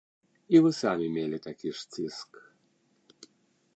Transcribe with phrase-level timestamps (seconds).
[0.53, 2.31] І вы самі мелі такі ж ціск.